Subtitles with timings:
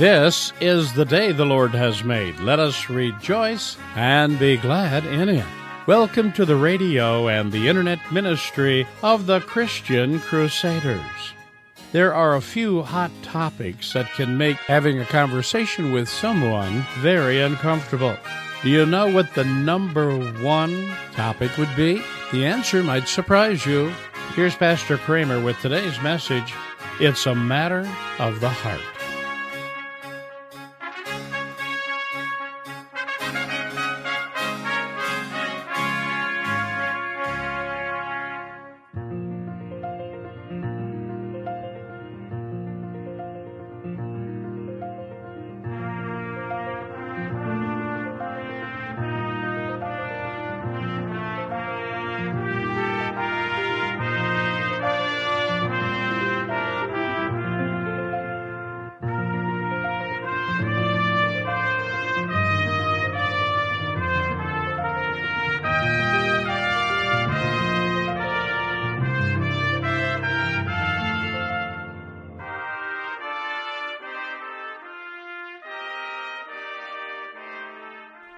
[0.00, 2.40] This is the day the Lord has made.
[2.40, 5.44] Let us rejoice and be glad in it.
[5.86, 11.34] Welcome to the radio and the internet ministry of the Christian Crusaders.
[11.92, 17.42] There are a few hot topics that can make having a conversation with someone very
[17.42, 18.16] uncomfortable.
[18.62, 22.02] Do you know what the number one topic would be?
[22.32, 23.92] The answer might surprise you.
[24.34, 26.54] Here's Pastor Kramer with today's message
[27.00, 27.86] It's a matter
[28.18, 28.80] of the heart.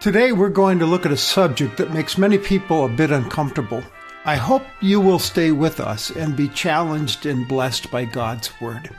[0.02, 3.84] Today we're going to look at a subject that makes many people a bit uncomfortable.
[4.24, 8.90] I hope you will stay with us and be challenged and blessed by God's Word.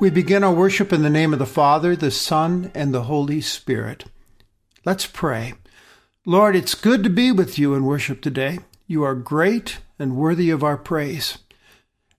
[0.00, 3.40] We begin our worship in the name of the Father, the Son, and the Holy
[3.40, 4.06] Spirit.
[4.84, 5.54] Let's pray.
[6.26, 8.58] Lord, it's good to be with you in worship today.
[8.88, 11.38] You are great and worthy of our praise.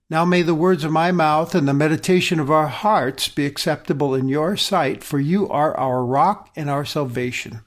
[0.09, 4.16] Now may the words of my mouth and the meditation of our hearts be acceptable
[4.16, 7.59] in your sight, for you are our rock and our salvation.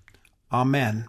[0.51, 1.09] Amen.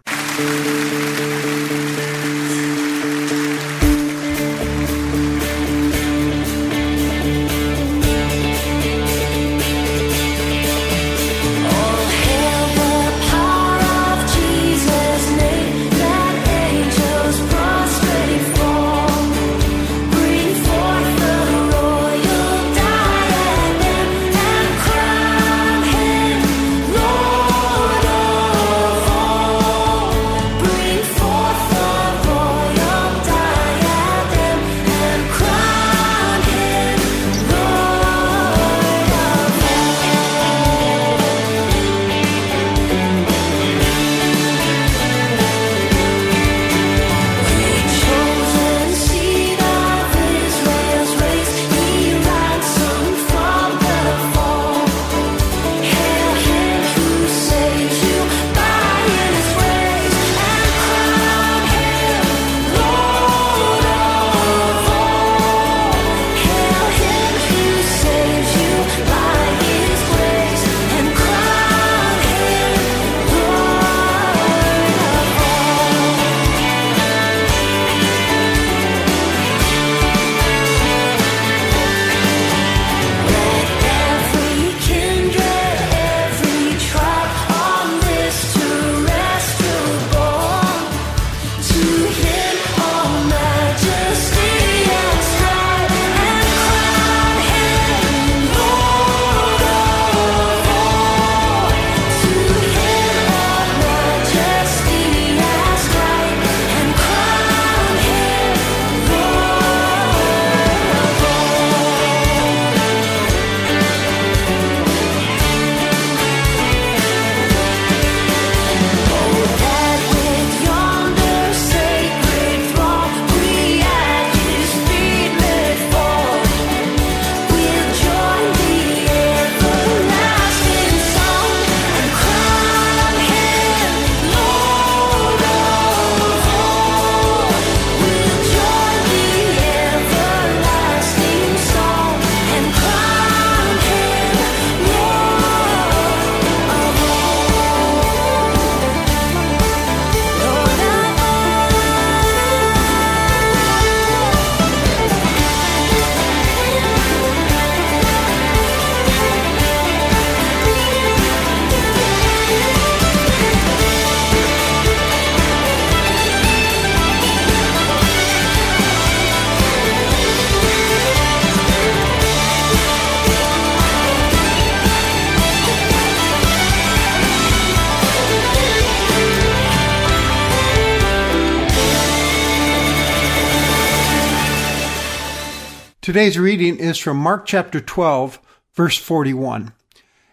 [186.10, 188.40] Today's reading is from Mark chapter 12,
[188.74, 189.72] verse 41.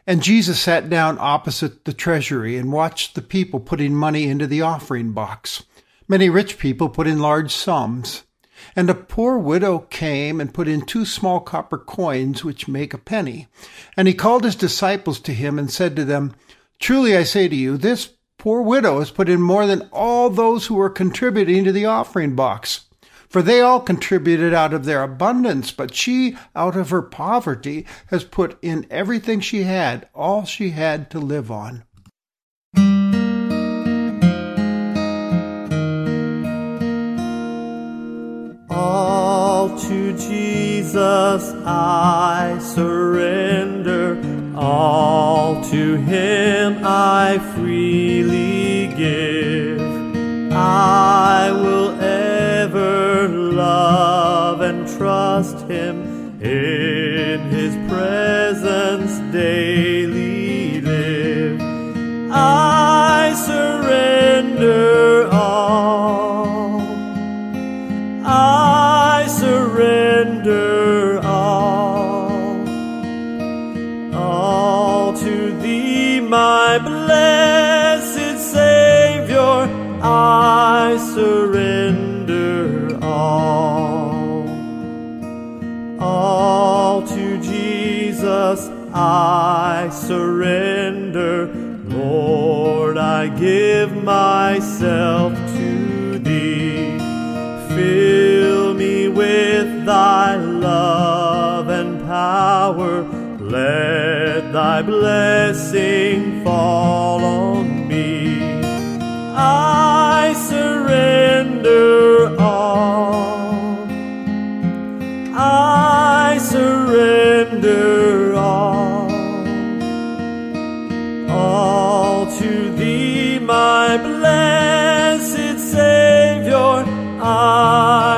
[0.08, 4.64] And Jesus sat down opposite the treasury and watched the people putting money into the
[4.64, 5.66] offering box.
[6.08, 8.24] Many rich people put in large sums.
[8.76, 12.98] And a poor widow came and put in two small copper coins, which make a
[12.98, 13.48] penny.
[13.96, 16.34] And he called his disciples to him and said to them,
[16.80, 20.66] Truly I say to you, this poor widow has put in more than all those
[20.66, 22.87] who were contributing to the offering box.
[23.30, 28.24] For they all contributed out of their abundance, but she, out of her poverty, has
[28.24, 31.84] put in everything she had, all she had to live on.
[38.70, 44.18] All to Jesus I surrender,
[44.56, 49.82] all to Him I freely give.
[50.54, 51.87] I will
[53.78, 55.96] love and trust Him
[56.42, 61.60] in His presence daily live.
[62.32, 66.82] I surrender all.
[68.26, 72.58] I surrender all.
[74.16, 79.58] All to Thee, my blessed Savior,
[80.02, 81.67] I surrender
[89.00, 91.54] I surrender.
[91.86, 96.98] Lord, I give myself to Thee.
[97.70, 103.04] Fill me with Thy love and power.
[103.40, 108.42] Let Thy blessing fall on me.
[109.36, 112.17] I surrender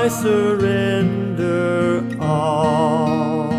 [0.10, 3.50] surrender all.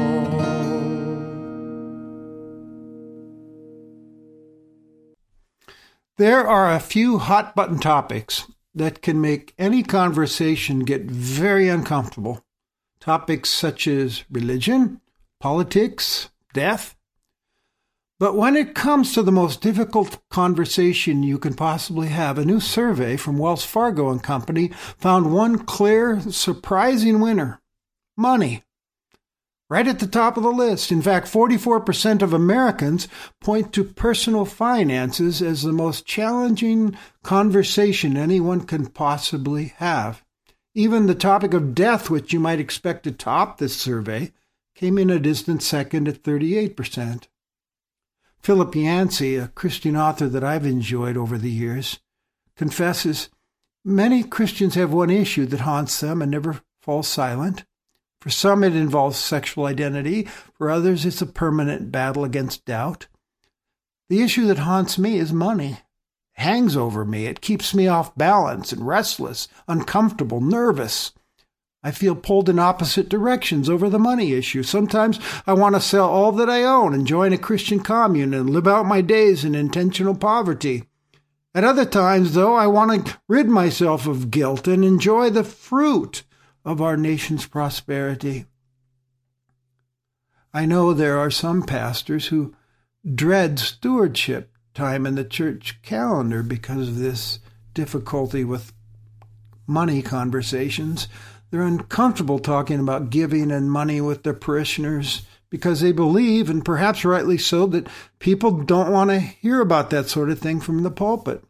[6.18, 12.44] There are a few hot button topics that can make any conversation get very uncomfortable.
[13.00, 15.00] Topics such as religion,
[15.40, 16.94] politics, death.
[18.20, 22.60] But when it comes to the most difficult conversation you can possibly have, a new
[22.60, 24.68] survey from Wells Fargo and Company
[24.98, 27.62] found one clear, surprising winner
[28.18, 28.62] money.
[29.70, 30.92] Right at the top of the list.
[30.92, 33.08] In fact, 44% of Americans
[33.40, 40.22] point to personal finances as the most challenging conversation anyone can possibly have.
[40.74, 44.32] Even the topic of death, which you might expect to top this survey,
[44.74, 47.28] came in a distant second at 38%.
[48.42, 52.00] Philip Yancey, a Christian author that I've enjoyed over the years,
[52.56, 53.28] confesses
[53.84, 57.64] many Christians have one issue that haunts them and never falls silent.
[58.20, 60.24] For some, it involves sexual identity.
[60.54, 63.08] For others, it's a permanent battle against doubt.
[64.08, 65.72] The issue that haunts me is money.
[65.72, 67.26] It hangs over me.
[67.26, 71.12] It keeps me off balance and restless, uncomfortable, nervous.
[71.82, 74.62] I feel pulled in opposite directions over the money issue.
[74.62, 78.50] Sometimes I want to sell all that I own and join a Christian commune and
[78.50, 80.84] live out my days in intentional poverty.
[81.54, 86.22] At other times, though, I want to rid myself of guilt and enjoy the fruit
[86.64, 88.44] of our nation's prosperity.
[90.52, 92.54] I know there are some pastors who
[93.14, 97.38] dread stewardship time in the church calendar because of this
[97.72, 98.72] difficulty with
[99.66, 101.08] money conversations.
[101.50, 107.04] They're uncomfortable talking about giving and money with their parishioners because they believe, and perhaps
[107.04, 107.88] rightly so, that
[108.20, 111.42] people don't want to hear about that sort of thing from the pulpit.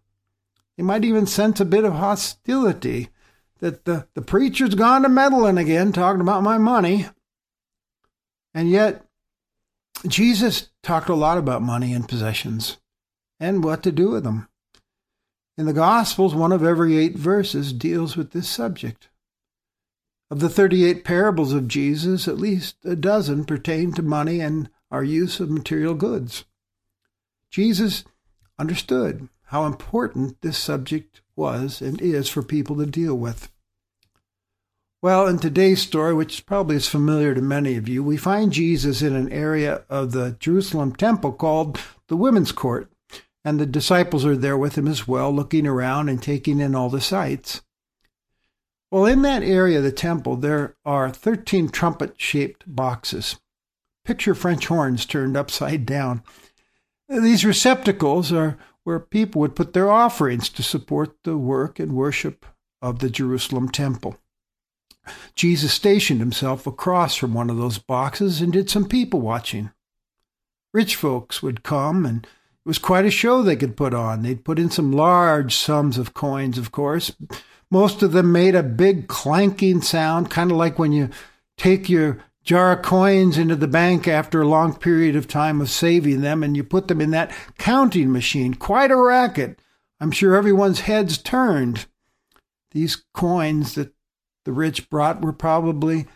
[0.76, 3.10] They might even sense a bit of hostility
[3.58, 7.06] that the, the preacher's gone to meddling again, talking about my money.
[8.54, 9.04] And yet,
[10.08, 12.78] Jesus talked a lot about money and possessions
[13.38, 14.48] and what to do with them.
[15.58, 19.09] In the Gospels, one of every eight verses deals with this subject.
[20.30, 25.02] Of the 38 parables of Jesus, at least a dozen pertain to money and our
[25.02, 26.44] use of material goods.
[27.50, 28.04] Jesus
[28.56, 33.50] understood how important this subject was and is for people to deal with.
[35.02, 39.02] Well, in today's story, which probably is familiar to many of you, we find Jesus
[39.02, 42.88] in an area of the Jerusalem temple called the Women's Court,
[43.44, 46.90] and the disciples are there with him as well, looking around and taking in all
[46.90, 47.62] the sights.
[48.90, 53.36] Well, in that area of the temple, there are 13 trumpet shaped boxes.
[54.04, 56.22] Picture French horns turned upside down.
[57.08, 62.46] These receptacles are where people would put their offerings to support the work and worship
[62.82, 64.16] of the Jerusalem temple.
[65.34, 69.70] Jesus stationed himself across from one of those boxes and did some people watching.
[70.72, 72.28] Rich folks would come, and it
[72.68, 74.22] was quite a show they could put on.
[74.22, 77.12] They'd put in some large sums of coins, of course.
[77.70, 81.10] Most of them made a big clanking sound, kind of like when you
[81.56, 85.70] take your jar of coins into the bank after a long period of time of
[85.70, 88.54] saving them and you put them in that counting machine.
[88.54, 89.60] Quite a racket.
[90.00, 91.86] I'm sure everyone's heads turned.
[92.72, 93.92] These coins that
[94.44, 96.06] the rich brought were probably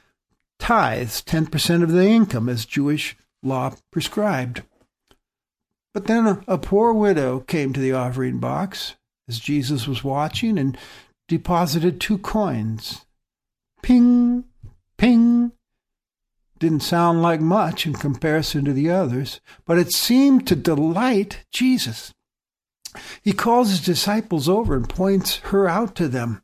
[0.58, 4.62] tithes, 10% of the income, as Jewish law prescribed.
[5.92, 8.96] But then a, a, poor widow came to the offering box
[9.28, 10.76] as Jesus was watching and
[11.28, 13.04] deposited two coins.
[13.82, 14.44] Ping,
[14.96, 15.52] ping.
[16.58, 22.14] Didn't sound like much in comparison to the others, but it seemed to delight Jesus.
[23.22, 26.42] He calls his disciples over and points her out to them.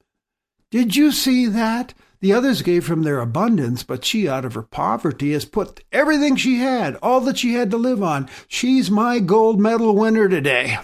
[0.70, 1.94] Did you see that?
[2.20, 6.36] The others gave from their abundance, but she, out of her poverty, has put everything
[6.36, 8.28] she had, all that she had to live on.
[8.46, 10.78] She's my gold medal winner today.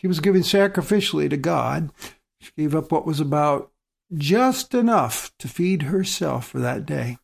[0.00, 1.90] She was giving sacrificially to God.
[2.40, 3.70] She gave up what was about
[4.14, 7.18] just enough to feed herself for that day.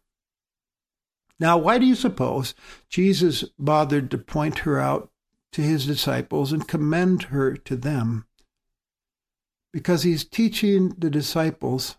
[1.40, 2.54] Now, why do you suppose
[2.88, 5.10] Jesus bothered to point her out
[5.52, 8.26] to his disciples and commend her to them?
[9.76, 11.96] because he's teaching the disciples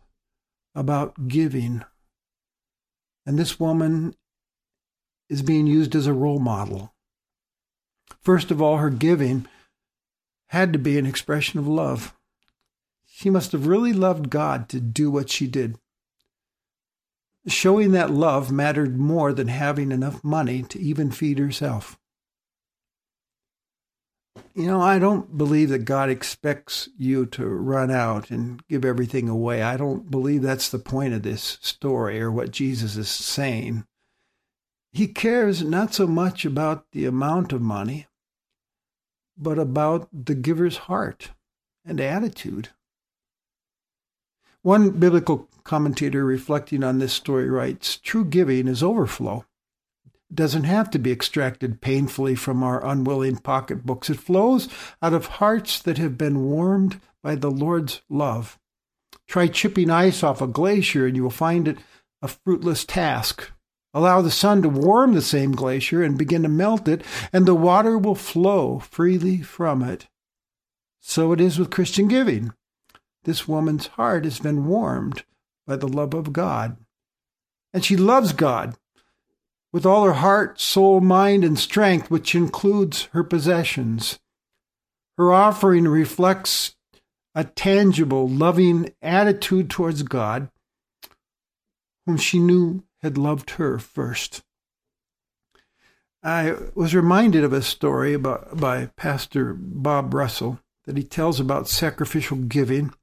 [0.73, 1.83] about giving.
[3.23, 4.15] And this woman
[5.29, 6.95] is being used as a role model.
[8.19, 9.47] First of all, her giving
[10.47, 12.15] had to be an expression of love.
[13.05, 15.77] She must have really loved God to do what she did.
[17.47, 21.97] Showing that love mattered more than having enough money to even feed herself.
[24.53, 29.29] You know, I don't believe that God expects you to run out and give everything
[29.29, 29.61] away.
[29.61, 33.85] I don't believe that's the point of this story or what Jesus is saying.
[34.91, 38.06] He cares not so much about the amount of money,
[39.37, 41.31] but about the giver's heart
[41.85, 42.69] and attitude.
[44.61, 49.45] One biblical commentator reflecting on this story writes True giving is overflow
[50.29, 54.09] It doesn't have to be extracted painfully from our unwilling pocketbooks.
[54.09, 54.67] It flows
[55.01, 58.59] out of hearts that have been warmed by the Lord's love.
[59.27, 61.77] Try chipping ice off a glacier and you will find it
[62.21, 63.51] a fruitless task.
[63.97, 67.55] Allow the sun to warm the same glacier and begin to melt it, and the
[67.55, 70.07] water will flow freely from it.
[70.99, 72.53] So it is with Christian giving.
[73.23, 75.23] This woman's heart has been warmed
[75.65, 76.77] by the love of God.
[77.73, 78.75] And she loves God
[79.73, 84.19] with all her heart, soul, mind, and strength, which includes her possessions.
[85.17, 86.75] Her offering reflects
[87.33, 90.51] a tangible, loving attitude towards God,
[92.05, 94.43] whom she knew had loved her first.
[96.21, 101.69] I was reminded of a story about, by Pastor Bob Russell that he tells about
[101.69, 102.93] sacrificial giving.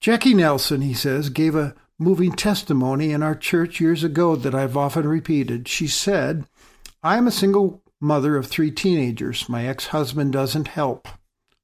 [0.00, 4.76] Jackie Nelson, he says, gave a moving testimony in our church years ago that I've
[4.76, 5.68] often repeated.
[5.68, 6.48] She said,
[7.04, 9.48] I am a single mother of three teenagers.
[9.48, 11.06] My ex husband doesn't help.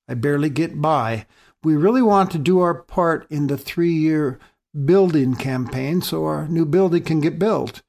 [0.08, 1.26] I barely get by.
[1.64, 4.38] We really want to do our part in the three year
[4.84, 7.82] building campaign so our new building can get built.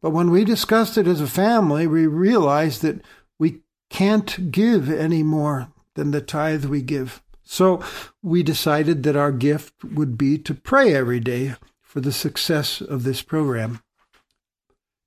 [0.00, 3.00] But when we discussed it as a family, we realized that
[3.38, 3.60] we
[3.90, 7.22] can't give any more than the tithe we give.
[7.42, 7.82] So
[8.22, 13.02] we decided that our gift would be to pray every day for the success of
[13.02, 13.80] this program.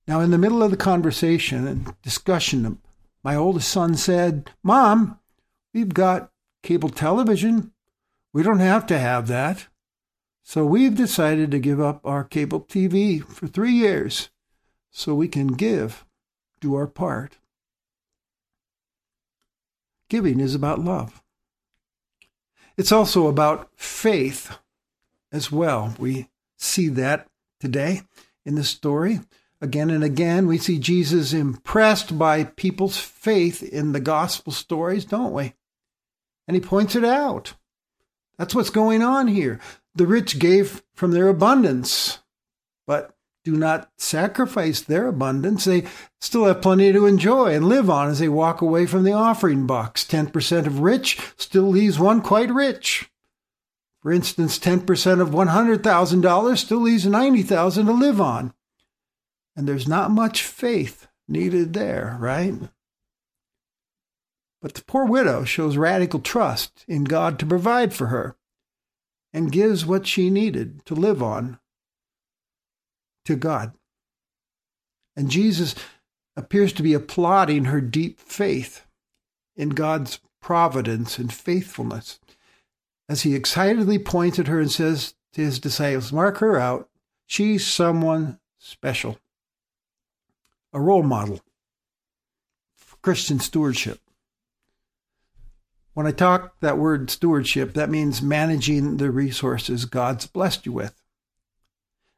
[0.07, 2.79] Now, in the middle of the conversation and discussion,
[3.23, 5.19] my oldest son said, Mom,
[5.73, 6.31] we've got
[6.63, 7.71] cable television.
[8.33, 9.67] We don't have to have that.
[10.51, 14.31] So we've decided to give up our cable TV for three years
[14.89, 16.03] so we can give,
[16.59, 17.37] do our part.
[20.09, 21.23] Giving is about love.
[22.75, 24.57] It's also about faith
[25.31, 25.95] as well.
[25.97, 26.27] We
[26.57, 27.29] see that
[27.61, 28.01] today
[28.45, 29.21] in the story.
[29.61, 35.31] Again and again, we see Jesus impressed by people's faith in the gospel stories, don't
[35.31, 35.53] we?
[36.45, 37.53] And he points it out.
[38.37, 39.61] That's what's going on here.
[39.95, 42.19] The rich gave from their abundance,
[42.87, 45.65] but do not sacrifice their abundance.
[45.65, 45.85] They
[46.19, 49.65] still have plenty to enjoy and live on as they walk away from the offering
[49.65, 50.05] box.
[50.05, 53.09] 10% of rich still leaves one quite rich.
[54.01, 58.53] For instance, 10% of $100,000 still leaves 90,000 to live on.
[59.55, 62.53] And there's not much faith needed there, right?
[64.61, 68.35] But the poor widow shows radical trust in God to provide for her
[69.33, 71.59] and gives what she needed to live on
[73.25, 73.73] to God.
[75.15, 75.75] And Jesus
[76.35, 78.85] appears to be applauding her deep faith
[79.55, 82.19] in God's providence and faithfulness
[83.07, 86.89] as he excitedly points at her and says to his disciples, Mark her out.
[87.25, 89.17] She's someone special,
[90.73, 91.41] a role model
[92.75, 93.99] for Christian stewardship.
[95.93, 101.01] When I talk that word stewardship, that means managing the resources God's blessed you with.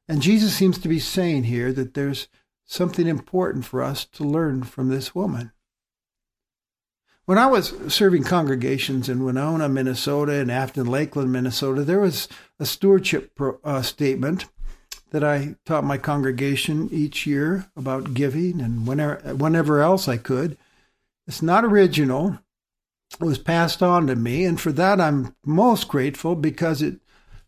[0.07, 2.27] And Jesus seems to be saying here that there's
[2.65, 5.51] something important for us to learn from this woman.
[7.25, 12.27] When I was serving congregations in Winona, Minnesota, and Afton Lakeland, Minnesota, there was
[12.59, 14.45] a stewardship pro, uh, statement
[15.11, 20.57] that I taught my congregation each year about giving and whenever, whenever else I could.
[21.25, 22.39] It's not original.
[23.19, 26.99] Was passed on to me, and for that I'm most grateful because it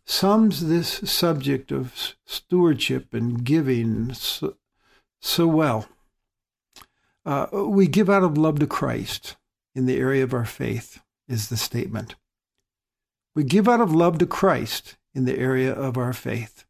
[0.04, 4.56] sums this subject of stewardship and giving so,
[5.20, 5.88] so well.
[7.24, 9.36] Uh, we give out of love to Christ
[9.74, 12.14] in the area of our faith, is the statement.
[13.34, 16.64] We give out of love to Christ in the area of our faith.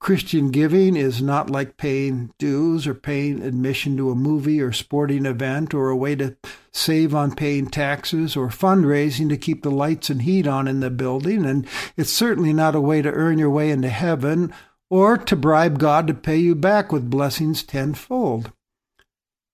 [0.00, 5.24] Christian giving is not like paying dues or paying admission to a movie or sporting
[5.24, 6.36] event or a way to
[6.72, 10.90] save on paying taxes or fundraising to keep the lights and heat on in the
[10.90, 11.44] building.
[11.44, 14.52] And it's certainly not a way to earn your way into heaven
[14.90, 18.52] or to bribe God to pay you back with blessings tenfold.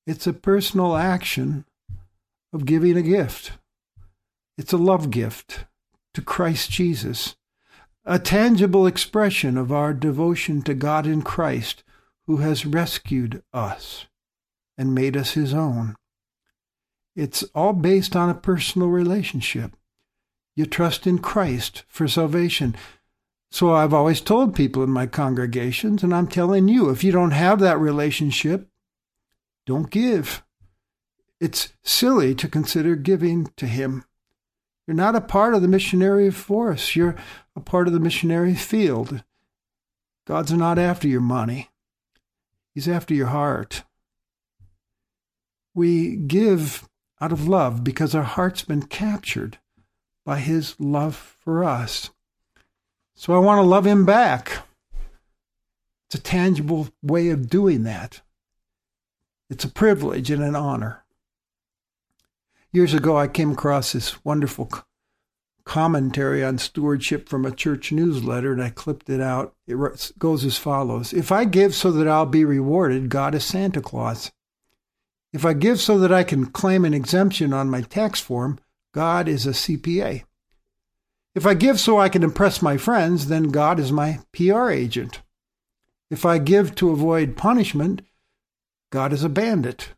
[0.06, 1.64] It's a personal action
[2.52, 3.52] of giving a gift.
[4.56, 5.64] It's a love gift
[6.14, 7.36] to Christ Jesus
[8.08, 11.84] a tangible expression of our devotion to God in Christ,
[12.26, 14.06] who has rescued us
[14.78, 15.94] and made us his own.
[17.18, 19.74] It's all based on a personal relationship.
[20.54, 22.76] You trust in Christ for salvation.
[23.50, 27.32] So I've always told people in my congregations, and I'm telling you, if you don't
[27.32, 28.68] have that relationship,
[29.66, 30.44] don't give.
[31.40, 34.04] It's silly to consider giving to Him.
[34.86, 36.94] You're not a part of the missionary force.
[36.94, 37.16] You're
[37.56, 39.24] a part of the missionary field.
[40.24, 41.70] God's not after your money,
[42.76, 43.82] He's after your heart.
[45.74, 46.87] We give
[47.20, 49.58] out of love because our heart's been captured
[50.24, 52.10] by His love for us.
[53.14, 54.62] So I want to love Him back.
[56.06, 58.22] It's a tangible way of doing that.
[59.50, 61.04] It's a privilege and an honor.
[62.72, 64.70] Years ago, I came across this wonderful
[65.64, 69.54] commentary on stewardship from a church newsletter, and I clipped it out.
[69.66, 69.76] It
[70.18, 74.30] goes as follows If I give so that I'll be rewarded, God is Santa Claus.
[75.32, 78.58] If I give so that I can claim an exemption on my tax form,
[78.94, 80.24] God is a CPA.
[81.34, 85.20] If I give so I can impress my friends, then God is my PR agent.
[86.10, 88.02] If I give to avoid punishment,
[88.90, 89.90] God is a bandit.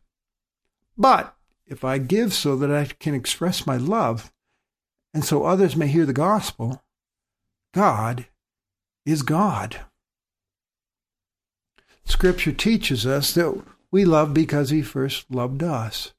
[0.97, 1.33] But
[1.65, 4.31] if I give so that I can express my love,
[5.13, 6.83] and so others may hear the gospel,
[7.73, 8.27] God
[9.05, 9.77] is God.
[12.03, 16.13] Scripture teaches us that we love because He first loved us.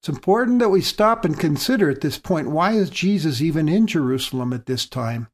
[0.00, 3.86] It's important that we stop and consider at this point why is Jesus even in
[3.86, 5.28] Jerusalem at this time?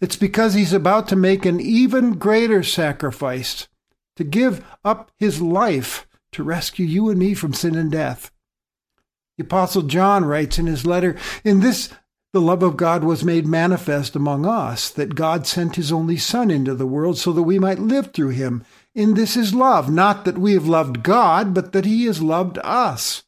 [0.00, 3.68] It's because he's about to make an even greater sacrifice,
[4.16, 8.30] to give up his life to rescue you and me from sin and death.
[9.38, 11.90] The Apostle John writes in his letter, In this
[12.32, 16.50] the love of God was made manifest among us, that God sent his only Son
[16.50, 18.64] into the world so that we might live through him.
[18.96, 22.58] In this is love, not that we have loved God, but that he has loved
[22.64, 23.24] us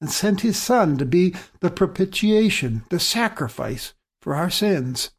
[0.00, 5.10] and sent his Son to be the propitiation, the sacrifice for our sins.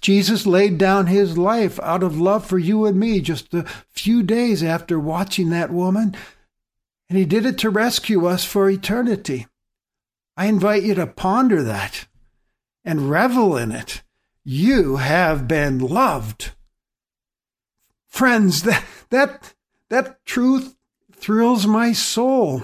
[0.00, 4.22] Jesus laid down his life out of love for you and me just a few
[4.22, 6.16] days after watching that woman
[7.08, 9.48] and he did it to rescue us for eternity.
[10.36, 12.06] I invite you to ponder that
[12.84, 14.02] and revel in it.
[14.44, 16.52] You have been loved.
[18.16, 19.52] Friends, that, that,
[19.90, 20.74] that truth
[21.12, 22.62] thrills my soul.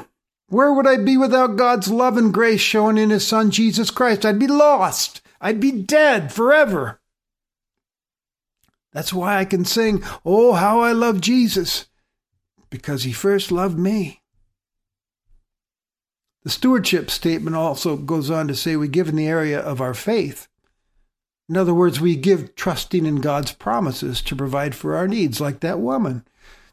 [0.48, 4.24] Where would I be without God's love and grace shown in His Son Jesus Christ?
[4.24, 5.20] I'd be lost.
[5.42, 7.02] I'd be dead forever.
[8.94, 11.84] That's why I can sing, Oh, how I love Jesus,
[12.70, 14.22] because He first loved me.
[16.44, 19.92] The stewardship statement also goes on to say we give in the area of our
[19.92, 20.48] faith.
[21.48, 25.60] In other words, we give trusting in God's promises to provide for our needs, like
[25.60, 26.24] that woman.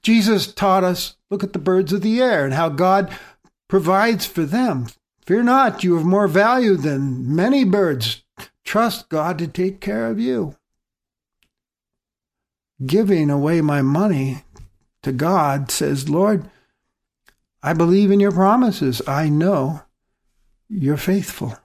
[0.01, 3.13] Jesus taught us look at the birds of the air and how God
[3.67, 4.87] provides for them.
[5.25, 8.23] Fear not, you have more value than many birds.
[8.63, 10.55] Trust God to take care of you.
[12.85, 14.43] Giving away my money
[15.03, 16.49] to God says, Lord,
[17.61, 19.01] I believe in your promises.
[19.07, 19.81] I know
[20.69, 21.57] you're faithful.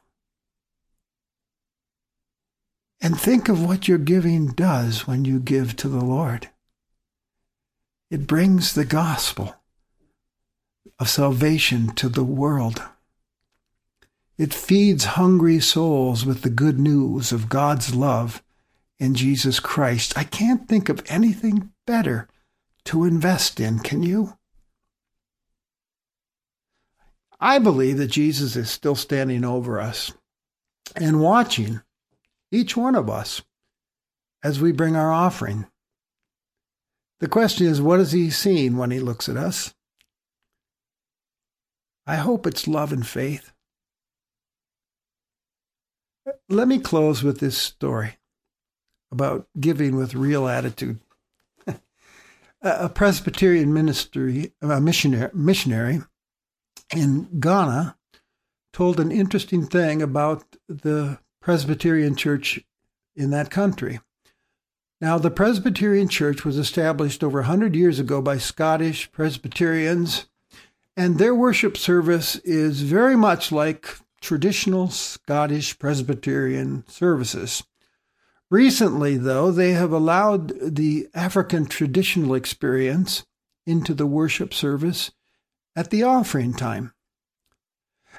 [3.05, 6.49] And think of what your giving does when you give to the Lord.
[8.11, 9.57] It brings the gospel
[10.99, 12.83] of salvation to the world.
[14.38, 18.43] It feeds hungry souls with the good news of God's love
[18.99, 20.17] in Jesus Christ.
[20.17, 22.27] I can't think of anything better
[22.87, 24.38] to invest in, can you?
[27.38, 30.11] I believe that Jesus is still standing over us
[30.97, 31.83] and watching
[32.55, 33.43] each one of us
[34.43, 35.67] as we bring our offering.
[37.21, 39.75] The question is, what is he seeing when he looks at us?
[42.07, 43.53] I hope it's love and faith.
[46.49, 48.19] Let me close with this story
[49.11, 51.01] about giving with real attitude.
[52.62, 56.03] a Presbyterian ministry, a missionary, missionary
[56.95, 57.97] in Ghana
[58.73, 62.59] told an interesting thing about the Presbyterian Church
[63.14, 64.00] in that country.
[64.98, 70.24] Now, the Presbyterian Church was established over 100 years ago by Scottish Presbyterians,
[70.96, 77.62] and their worship service is very much like traditional Scottish Presbyterian services.
[78.50, 83.26] Recently, though, they have allowed the African traditional experience
[83.66, 85.11] into the worship service
[85.76, 86.94] at the offering time.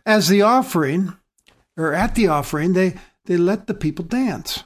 [0.05, 1.17] As the offering,
[1.75, 4.63] or at the offering, they, they let the people dance.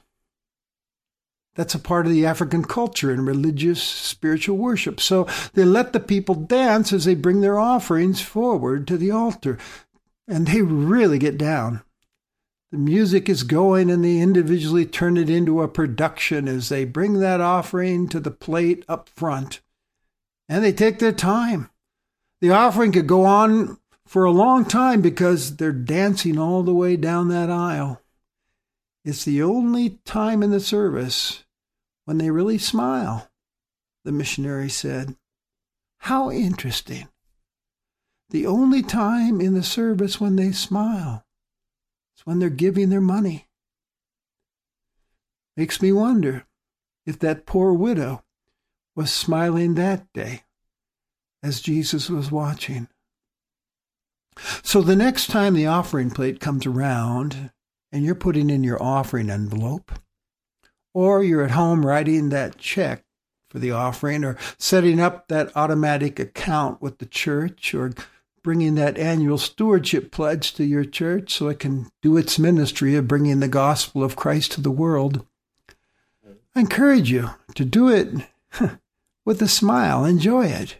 [1.55, 5.01] That's a part of the African culture and religious spiritual worship.
[5.01, 9.57] So they let the people dance as they bring their offerings forward to the altar.
[10.27, 11.81] And they really get down.
[12.71, 17.15] The music is going and they individually turn it into a production as they bring
[17.15, 19.59] that offering to the plate up front.
[20.47, 21.69] And they take their time.
[22.41, 26.95] The offering could go on for a long time because they're dancing all the way
[26.95, 28.01] down that aisle.
[29.05, 31.43] It's the only time in the service
[32.05, 33.29] when they really smile,
[34.03, 35.15] the missionary said.
[35.99, 37.07] How interesting.
[38.29, 41.25] The only time in the service when they smile
[42.17, 43.47] is when they're giving their money.
[45.57, 46.45] Makes me wonder
[47.05, 48.23] if that poor widow
[48.95, 50.43] was smiling that day
[51.41, 52.87] as Jesus was watching.
[54.63, 57.51] So the next time the offering plate comes around
[57.91, 59.91] and you're putting in your offering envelope,
[60.93, 63.03] or you're at home writing that check
[63.49, 67.93] for the offering, or setting up that automatic account with the church, or
[68.43, 73.07] bringing that annual stewardship pledge to your church so it can do its ministry of
[73.07, 75.25] bringing the gospel of Christ to the world.
[76.55, 78.09] I encourage you to do it
[79.25, 80.05] with a smile.
[80.05, 80.77] Enjoy it.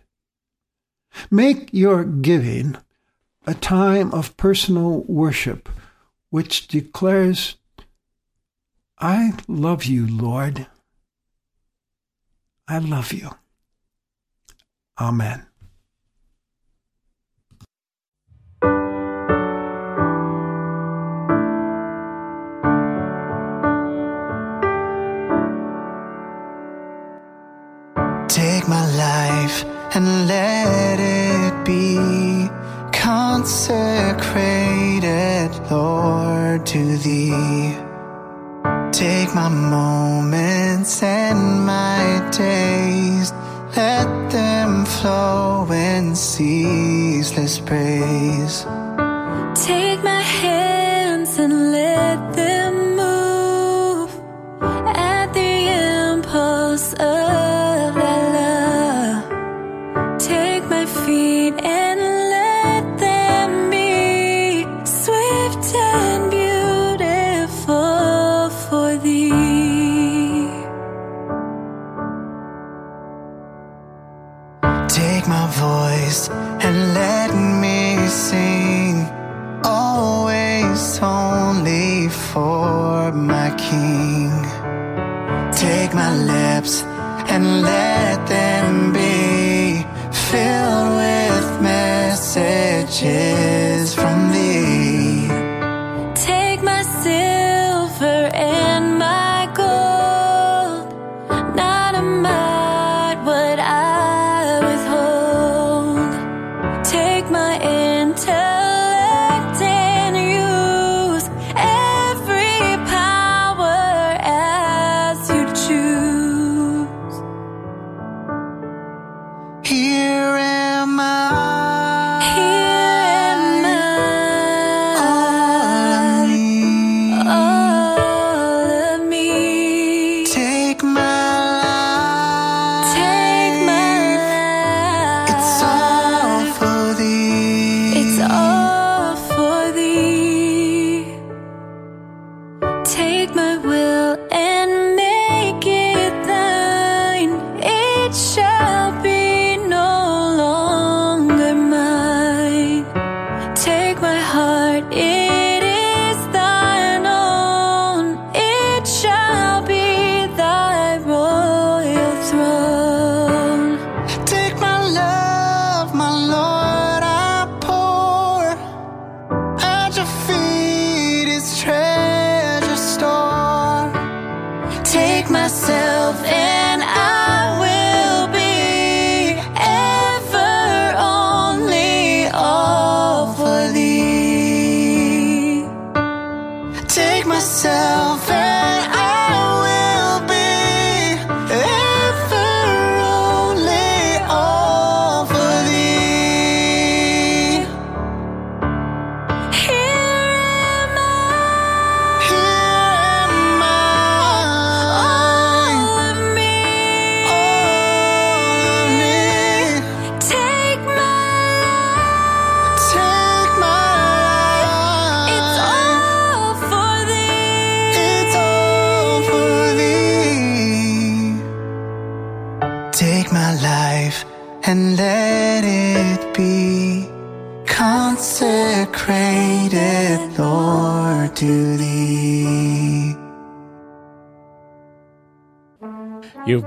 [1.31, 2.77] Make your giving
[3.45, 5.69] a time of personal worship
[6.29, 7.55] which declares,
[8.99, 10.67] I love you, Lord.
[12.67, 13.29] I love you.
[14.99, 15.45] Amen.
[28.27, 29.65] Take my life
[29.95, 32.47] and let it be
[32.91, 34.68] consecrated,
[35.71, 37.75] Lord, to Thee.
[38.91, 43.31] Take my moments and my days,
[43.77, 48.65] let them flow in ceaseless praise.
[49.67, 52.58] Take my hands and let them
[93.01, 93.38] messages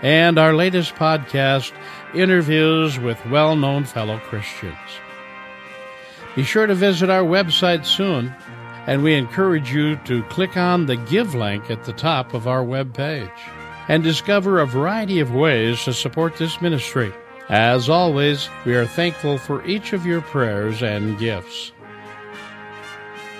[0.00, 1.72] And our latest podcast,
[2.14, 4.78] interviews with well known fellow Christians.
[6.34, 8.34] Be sure to visit our website soon,
[8.86, 12.64] and we encourage you to click on the Give link at the top of our
[12.64, 13.28] web page
[13.88, 17.12] and discover a variety of ways to support this ministry.
[17.48, 21.72] As always, we are thankful for each of your prayers and gifts.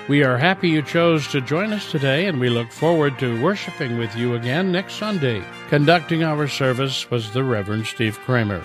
[0.08, 3.98] We are happy you chose to join us today, and we look forward to worshiping
[3.98, 5.44] with you again next Sunday.
[5.68, 8.64] Conducting our service was the Reverend Steve Kramer,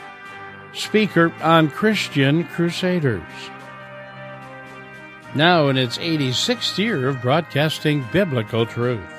[0.74, 3.22] speaker on Christian Crusaders.
[5.36, 9.17] Now, in its 86th year of broadcasting biblical truth.